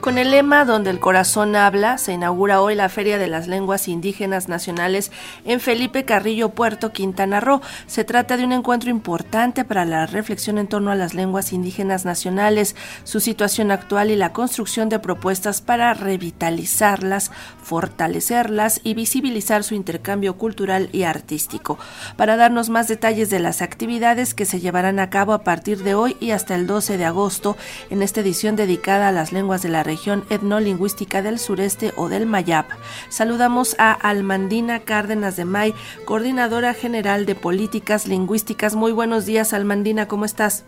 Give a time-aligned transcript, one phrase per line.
[0.00, 3.86] Con el lema Donde el corazón habla, se inaugura hoy la Feria de las Lenguas
[3.86, 5.12] Indígenas Nacionales
[5.44, 7.60] en Felipe Carrillo Puerto, Quintana Roo.
[7.86, 12.06] Se trata de un encuentro importante para la reflexión en torno a las lenguas indígenas
[12.06, 17.30] nacionales, su situación actual y la construcción de propuestas para revitalizarlas,
[17.62, 21.78] fortalecerlas y visibilizar su intercambio cultural y artístico.
[22.16, 25.94] Para darnos más detalles de las actividades que se llevarán a cabo a partir de
[25.94, 27.58] hoy y hasta el 12 de agosto
[27.90, 32.24] en esta edición dedicada a las lenguas de la región etnolingüística del sureste o del
[32.24, 32.66] Mayab.
[33.08, 38.76] Saludamos a Almandina Cárdenas de May, coordinadora general de políticas lingüísticas.
[38.76, 40.64] Muy buenos días, Almandina, ¿cómo estás?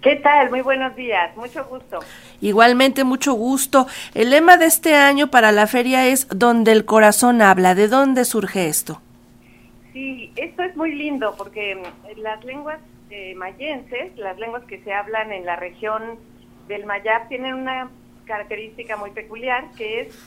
[0.00, 0.48] ¿Qué tal?
[0.48, 1.98] Muy buenos días, mucho gusto.
[2.40, 3.86] Igualmente, mucho gusto.
[4.14, 7.74] El lema de este año para la feria es Donde el corazón habla.
[7.74, 9.02] ¿De dónde surge esto?
[9.92, 14.92] Sí, esto es muy lindo porque mm, las lenguas eh, mayenses, las lenguas que se
[14.92, 16.02] hablan en la región
[16.66, 17.90] del Mayab, tienen una
[18.24, 20.18] característica muy peculiar, que es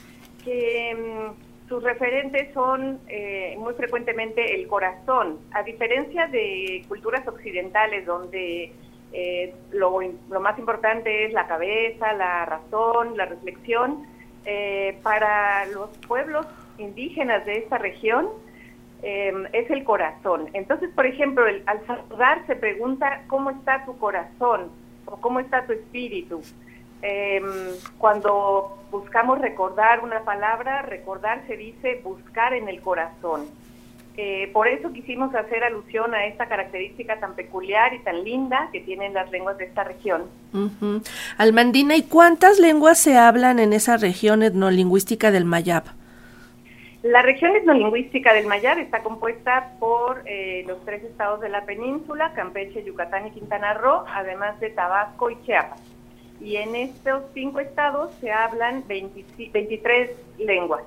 [0.44, 8.06] que mm, sus referentes son eh, muy frecuentemente el corazón, a diferencia de culturas occidentales
[8.06, 8.72] donde
[9.12, 10.00] eh, lo,
[10.40, 14.06] más importante es la cabeza, la razón, la reflexión,
[14.46, 16.46] eh, para los pueblos
[16.78, 18.30] indígenas de esta región
[19.04, 20.50] es el corazón.
[20.54, 24.72] Entonces, por ejemplo, al saludar se pregunta cómo está tu corazón
[25.06, 26.42] o cómo está tu espíritu.
[27.02, 27.42] Eh,
[27.98, 33.46] cuando buscamos recordar una palabra, recordar se dice buscar en el corazón.
[34.20, 38.80] Eh, por eso quisimos hacer alusión a esta característica tan peculiar y tan linda que
[38.80, 40.24] tienen las lenguas de esta región.
[41.38, 45.84] Almandina, ¿y cuántas lenguas se hablan en esa región etnolingüística del Mayab?
[47.04, 52.34] La región etnolingüística del Mayab está compuesta por eh, los tres estados de la península,
[52.34, 55.80] Campeche, Yucatán y Quintana Roo, además de Tabasco y Chiapas
[56.42, 60.84] y en estos cinco estados se hablan 23 lenguas.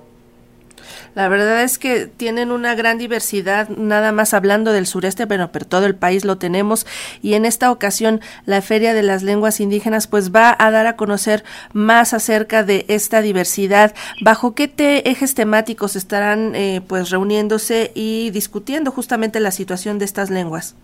[1.15, 5.67] La verdad es que tienen una gran diversidad, nada más hablando del sureste, pero, pero
[5.67, 6.87] todo el país lo tenemos.
[7.23, 10.97] Y en esta ocasión, la Feria de las Lenguas Indígenas, pues va a dar a
[10.97, 13.95] conocer más acerca de esta diversidad.
[14.23, 14.71] ¿Bajo qué
[15.05, 20.77] ejes temáticos estarán eh, pues reuniéndose y discutiendo justamente la situación de estas lenguas?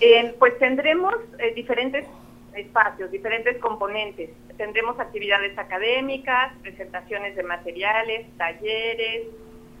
[0.00, 2.04] Eh, pues tendremos eh, diferentes
[2.56, 4.30] espacios, diferentes componentes.
[4.56, 9.26] Tendremos actividades académicas, presentaciones de materiales, talleres,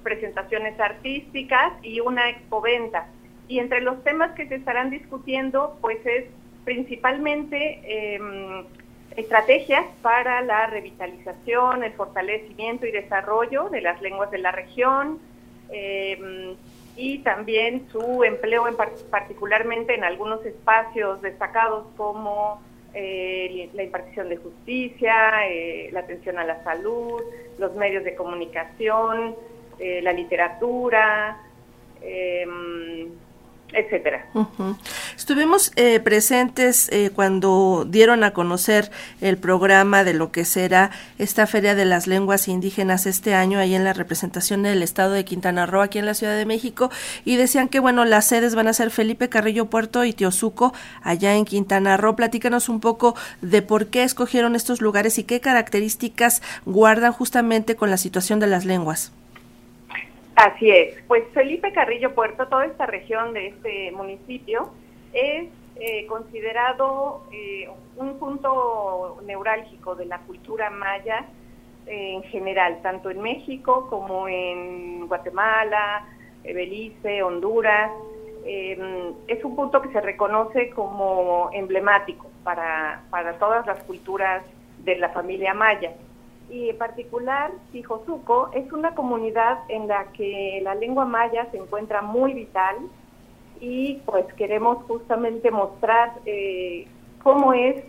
[0.02, 3.08] presentaciones artísticas y una expoventa.
[3.48, 6.24] Y entre los temas que se estarán discutiendo, pues es
[6.64, 8.64] principalmente em,
[9.16, 15.18] estrategias para la revitalización, el fortalecimiento y desarrollo de las lenguas de la región,
[15.70, 16.56] em,
[16.96, 18.76] y también su empleo en
[19.10, 22.60] particularmente en algunos espacios destacados como
[22.94, 27.20] eh, la impartición de justicia, eh, la atención a la salud,
[27.58, 29.34] los medios de comunicación,
[29.78, 31.40] eh, la literatura,
[33.74, 34.26] etcétera.
[35.16, 38.90] Estuvimos eh, presentes eh, cuando dieron a conocer
[39.20, 43.74] el programa de lo que será esta Feria de las Lenguas Indígenas este año ahí
[43.74, 46.90] en la representación del Estado de Quintana Roo aquí en la Ciudad de México
[47.24, 51.34] y decían que bueno las sedes van a ser Felipe Carrillo Puerto y Teosuco allá
[51.34, 52.16] en Quintana Roo.
[52.16, 57.90] Platícanos un poco de por qué escogieron estos lugares y qué características guardan justamente con
[57.90, 59.12] la situación de las lenguas.
[60.36, 64.70] Así es, pues Felipe Carrillo Puerto, toda esta región de este municipio
[65.12, 71.24] es eh, considerado eh, un punto neurálgico de la cultura maya
[71.86, 76.04] eh, en general, tanto en México como en Guatemala,
[76.42, 77.90] Belice, Honduras.
[78.44, 84.42] es un punto que se reconoce como emblemático para, para todas las culturas
[84.84, 85.92] de la familia maya
[86.50, 92.02] y en particular Tijosuco es una comunidad en la que la lengua maya se encuentra
[92.02, 92.76] muy vital
[93.60, 96.86] y pues queremos justamente mostrar eh,
[97.22, 97.82] cómo es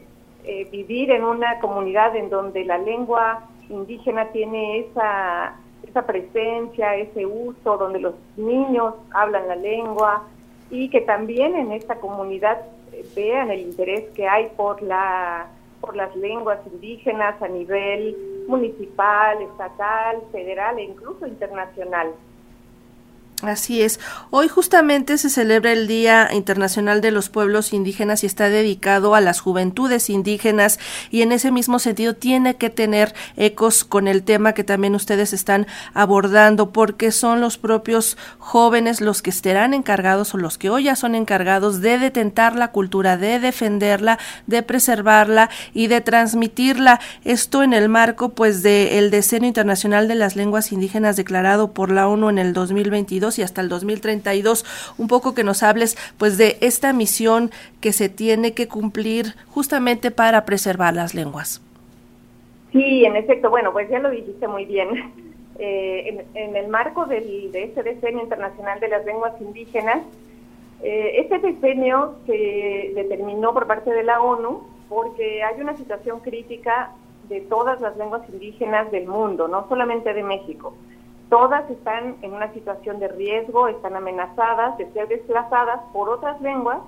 [0.45, 5.55] eh, vivir en una comunidad en donde la lengua indígena tiene esa,
[5.87, 10.23] esa presencia, ese uso, donde los niños hablan la lengua
[10.69, 12.61] y que también en esta comunidad
[12.93, 15.47] eh, vean el interés que hay por la
[15.81, 22.13] por las lenguas indígenas a nivel municipal, estatal, federal e incluso internacional.
[23.41, 23.99] Así es.
[24.29, 29.19] Hoy justamente se celebra el Día Internacional de los Pueblos Indígenas y está dedicado a
[29.19, 30.79] las juventudes indígenas
[31.11, 35.33] y en ese mismo sentido tiene que tener ecos con el tema que también ustedes
[35.33, 40.85] están abordando porque son los propios jóvenes los que estarán encargados o los que hoy
[40.85, 44.17] ya son encargados de detentar la cultura, de defenderla,
[44.47, 47.01] de preservarla y de transmitirla.
[47.25, 52.07] Esto en el marco pues del Decenio Internacional de las Lenguas Indígenas declarado por la
[52.07, 54.65] ONU en el 2022 y hasta el 2032,
[54.97, 57.51] un poco que nos hables pues de esta misión
[57.81, 61.61] que se tiene que cumplir justamente para preservar las lenguas.
[62.71, 64.89] Sí, en efecto, bueno, pues ya lo dijiste muy bien.
[65.57, 69.99] Eh, en, el marco del, de este decenio internacional de las lenguas indígenas,
[70.83, 76.91] eh, este decenio se determinó por parte de la ONU porque hay una situación crítica
[77.29, 80.73] de todas las lenguas indígenas del mundo, no solamente de México
[81.29, 86.79] todas están en una situación de riesgo, están amenazadas de ser desplazadas por otras lenguas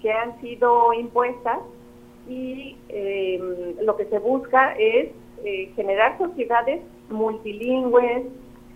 [0.00, 1.58] que han sido impuestas
[2.28, 5.10] y em, lo que se busca es
[5.44, 8.26] eh, generar sociedades multilingües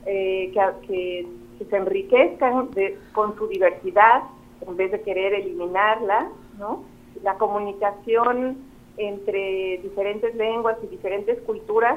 [0.06, 0.52] eh,
[0.86, 1.26] que,
[1.70, 2.68] se enriquezcan
[3.12, 4.24] con su diversidad
[4.60, 6.28] en vez de querer eliminarla,
[6.58, 6.84] ¿no?
[7.22, 8.58] La comunicación
[8.98, 11.96] entre diferentes lenguas y diferentes culturas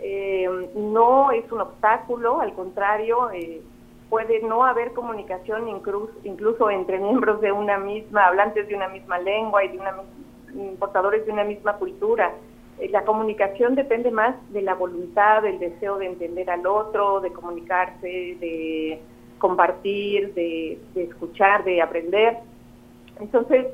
[0.00, 3.60] eh, no es un obstáculo, al contrario, eh,
[4.08, 5.68] puede no haber comunicación
[6.24, 9.94] incluso, entre miembros de una misma, hablantes de una misma lengua y de una,
[10.78, 12.32] portadores de una misma cultura.
[12.78, 17.32] Eh, la comunicación depende más de la voluntad, del deseo de entender al otro, de
[17.32, 19.00] comunicarse, de
[19.38, 22.38] compartir, de, escuchar, de aprender.
[23.20, 23.66] Entonces,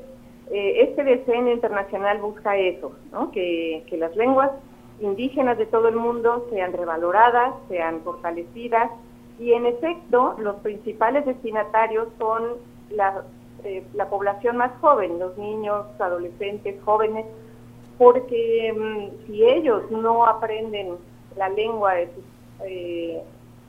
[0.51, 3.31] este diseño internacional busca eso, ¿no?
[3.31, 4.51] que, que las lenguas
[4.99, 8.91] indígenas de todo el mundo sean revaloradas, sean fortalecidas
[9.39, 12.53] y en efecto los principales destinatarios son
[12.89, 13.23] la,
[13.63, 17.25] eh, la población más joven, los niños, adolescentes, jóvenes,
[17.97, 20.95] porque mm, si ellos no aprenden
[21.35, 22.23] la lengua de sus
[22.65, 23.21] eh,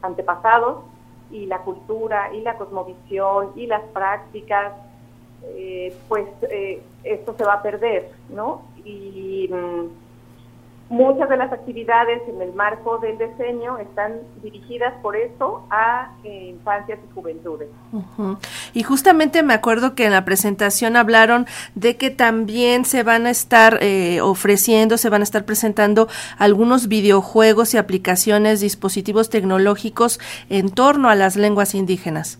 [0.02, 0.84] antepasados
[1.31, 4.75] y la cultura y la cosmovisión y las prácticas,
[5.43, 6.26] eh, pues
[7.02, 8.62] esto se va a perder, ¿no?
[8.84, 10.06] Y mm,
[10.88, 16.50] Muchas de las actividades en el marco del diseño están dirigidas por eso a eh,
[16.50, 17.68] infancias y juventudes.
[18.72, 23.30] Y justamente me acuerdo que en la presentación hablaron de que también se van a
[23.30, 26.06] estar eh, ofreciendo, se van a estar presentando
[26.38, 32.38] algunos videojuegos y aplicaciones, dispositivos tecnológicos en torno a las lenguas indígenas.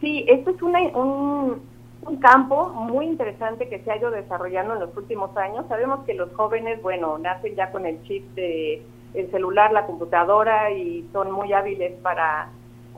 [0.00, 1.62] Sí, esto es una, un,
[2.04, 5.64] un campo muy interesante que se ha ido desarrollando en los últimos años.
[5.68, 8.82] Sabemos que los jóvenes, bueno, nacen ya con el chip de
[9.14, 12.48] el celular, la computadora y son muy hábiles para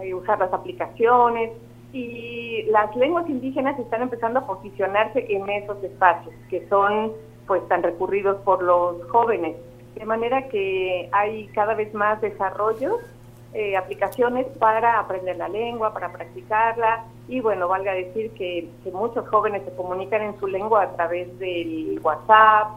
[0.01, 1.51] eh, usar las aplicaciones
[1.93, 7.13] y las lenguas indígenas están empezando a posicionarse en esos espacios que son
[7.47, 9.57] pues tan recurridos por los jóvenes.
[9.97, 13.01] De manera que hay cada vez más desarrollos
[13.55, 19.63] eh, aplicaciones para aprender la lengua, para practicarla y bueno, valga decir que, muchos jóvenes
[19.65, 22.73] se comunican en su lengua a través del WhatsApp,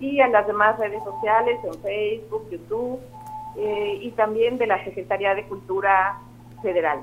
[0.00, 3.00] y a las demás redes sociales en Facebook, YouTube
[3.56, 6.18] eh, y también de la Secretaría de Cultura
[6.62, 7.00] Federal.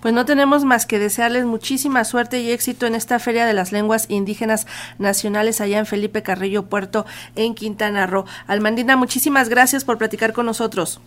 [0.00, 3.70] Pues no tenemos más que desearles muchísima suerte y éxito en esta Feria de las
[3.70, 4.66] Lenguas Indígenas
[4.98, 7.04] Nacionales allá en Felipe Carrillo Puerto,
[7.36, 8.24] en Quintana Roo.
[8.46, 11.02] Almandina, muchísimas gracias por platicar con nosotros.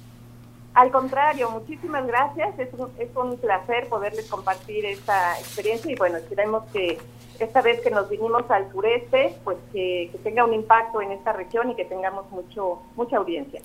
[0.76, 2.60] Al contrario, muchísimas gracias.
[2.60, 7.00] Es un, es un placer poderles compartir esta experiencia y bueno, esperemos que
[7.40, 11.34] esta vez que nos vinimos al sureste, pues que, que tenga un impacto en esta
[11.34, 13.62] región y que tengamos mucho mucha audiencia.